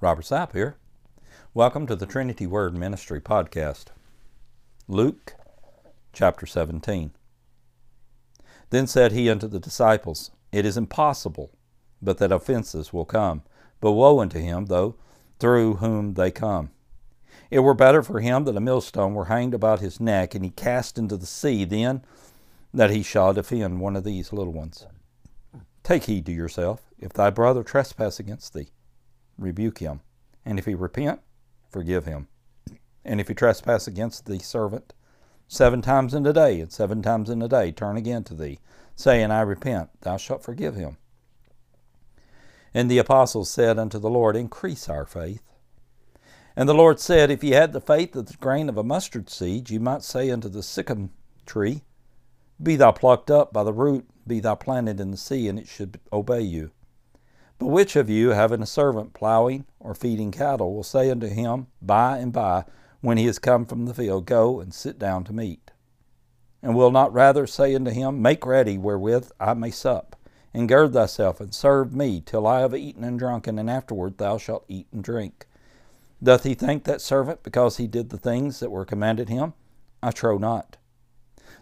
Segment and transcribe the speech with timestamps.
[0.00, 0.76] Robert Sapp here.
[1.54, 3.86] Welcome to the Trinity Word Ministry podcast.
[4.86, 5.34] Luke
[6.12, 7.10] chapter 17.
[8.70, 11.50] Then said he unto the disciples, It is impossible,
[12.00, 13.42] but that offenses will come.
[13.80, 14.94] But woe unto him, though,
[15.40, 16.70] through whom they come.
[17.50, 20.50] It were better for him that a millstone were hanged about his neck, and he
[20.50, 22.04] cast into the sea, than
[22.72, 24.86] that he shall offend one of these little ones.
[25.82, 26.82] Take heed to yourself.
[27.00, 28.68] If thy brother trespass against thee,
[29.38, 30.00] rebuke him.
[30.44, 31.20] And if he repent,
[31.70, 32.28] forgive him.
[33.04, 34.92] And if he trespass against the servant
[35.46, 38.58] seven times in a day, and seven times in a day turn again to thee,
[38.94, 40.98] saying, I repent, thou shalt forgive him.
[42.74, 45.42] And the apostles said unto the Lord, Increase our faith.
[46.54, 49.30] And the Lord said, If ye had the faith of the grain of a mustard
[49.30, 51.10] seed, ye might say unto the sycamore
[51.46, 51.82] tree,
[52.62, 55.66] Be thou plucked up by the root, be thou planted in the sea, and it
[55.66, 56.72] should obey you.
[57.58, 61.66] But which of you, having a servant plowing or feeding cattle, will say unto him
[61.82, 62.64] by and by,
[63.00, 65.70] when he is come from the field, Go and sit down to meat?
[66.62, 70.16] And will not rather say unto him, Make ready wherewith I may sup,
[70.54, 74.38] and gird thyself, and serve me till I have eaten and drunken, and afterward thou
[74.38, 75.46] shalt eat and drink?
[76.22, 79.54] Doth he thank that servant because he did the things that were commanded him?
[80.02, 80.76] I trow not.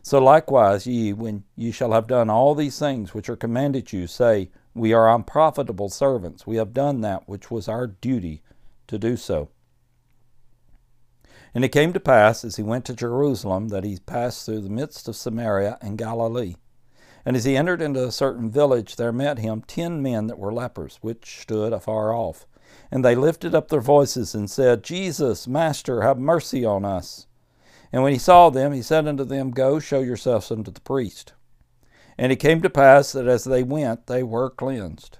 [0.02, 4.06] So likewise ye, when ye shall have done all these things which are commanded you,
[4.06, 6.46] say, we are unprofitable servants.
[6.46, 8.42] We have done that which was our duty
[8.86, 9.48] to do so.
[11.54, 14.68] And it came to pass, as he went to Jerusalem, that he passed through the
[14.68, 16.56] midst of Samaria and Galilee.
[17.24, 20.52] And as he entered into a certain village, there met him ten men that were
[20.52, 22.46] lepers, which stood afar off.
[22.90, 27.26] And they lifted up their voices and said, Jesus, Master, have mercy on us.
[27.92, 31.32] And when he saw them, he said unto them, Go, show yourselves unto the priest.
[32.18, 35.18] And it came to pass that as they went, they were cleansed.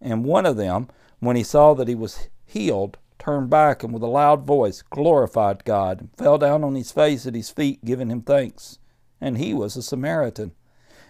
[0.00, 4.02] And one of them, when he saw that he was healed, turned back and with
[4.02, 8.10] a loud voice glorified God, and fell down on his face at his feet, giving
[8.10, 8.78] him thanks.
[9.20, 10.52] And he was a Samaritan.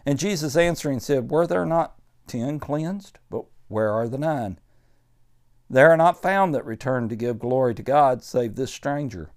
[0.07, 1.97] And Jesus answering said, Were there not
[2.27, 3.19] ten cleansed?
[3.31, 4.59] But where are the nine?
[5.69, 9.31] There are not found that returned to give glory to God, save this stranger.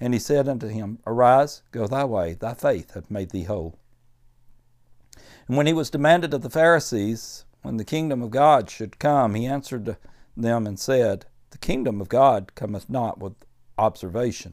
[0.00, 3.78] And he said unto him, Arise, go thy way, thy faith hath made thee whole.
[5.50, 9.34] And when he was demanded of the Pharisees when the kingdom of God should come,
[9.34, 9.96] he answered
[10.36, 13.32] them and said, The kingdom of God cometh not with
[13.76, 14.52] observation.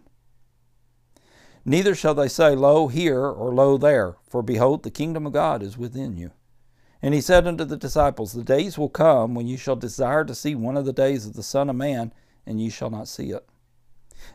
[1.63, 5.61] Neither shall they say, Lo here, or Lo there, for behold, the kingdom of God
[5.61, 6.31] is within you.
[6.99, 10.33] And he said unto the disciples, The days will come when ye shall desire to
[10.33, 12.11] see one of the days of the Son of Man,
[12.43, 13.47] and ye shall not see it.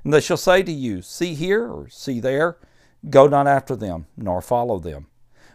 [0.04, 2.56] And they shall say to you, See here, or see there,
[3.10, 5.08] go not after them, nor follow them.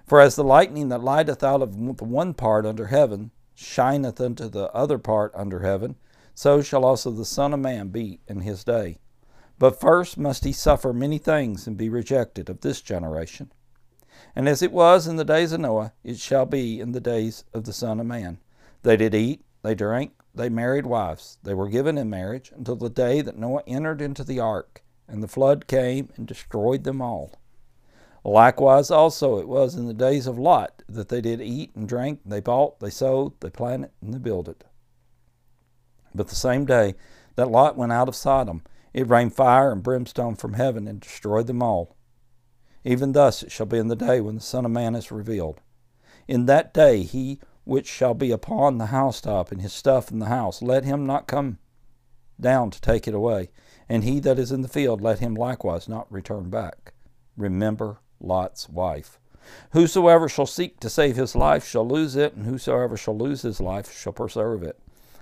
[0.07, 4.47] For as the lightning that lighteth out of the one part under heaven shineth unto
[4.47, 5.97] the other part under heaven,
[6.33, 8.99] so shall also the Son of Man be in his day.
[9.59, 13.51] But first must he suffer many things and be rejected of this generation.
[14.33, 17.43] And as it was in the days of Noah, it shall be in the days
[17.53, 18.37] of the Son of Man.
[18.83, 22.89] They did eat, they drank, they married wives, they were given in marriage until the
[22.89, 27.33] day that Noah entered into the ark, and the flood came and destroyed them all.
[28.27, 32.19] Likewise also it was in the days of Lot that they did eat and drink,
[32.25, 34.65] they bought, they sold, they planted, and they builded.
[36.13, 36.95] But the same day
[37.37, 41.47] that Lot went out of Sodom, it rained fire and brimstone from heaven and destroyed
[41.47, 41.95] them all.
[42.83, 45.61] Even thus it shall be in the day when the Son of Man is revealed.
[46.27, 50.25] In that day he which shall be upon the housetop and his stuff in the
[50.25, 51.59] house, let him not come
[52.41, 53.51] down to take it away.
[53.87, 56.91] And he that is in the field, let him likewise not return back.
[57.37, 59.19] Remember Lot's wife.
[59.71, 63.61] Whosoever shall seek to save his life shall lose it, and whosoever shall lose his
[63.61, 64.79] life shall preserve it.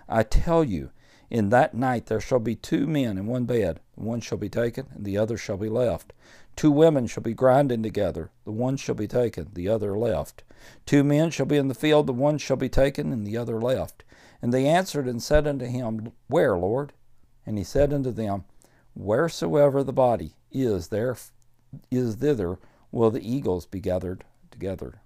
[0.09, 0.91] I tell you,
[1.29, 4.87] in that night there shall be two men in one bed, one shall be taken,
[4.93, 6.13] and the other shall be left.
[6.55, 10.43] Two women shall be grinding together, the one shall be taken, the other left.
[10.85, 13.59] Two men shall be in the field, the one shall be taken, and the other
[13.59, 14.03] left.
[14.41, 16.93] And they answered and said unto him, Where, Lord?
[17.45, 18.45] And he said unto them,
[18.95, 21.17] Wheresoever the body is, there
[21.91, 22.57] is thither
[22.95, 25.01] will the eagles be gathered together.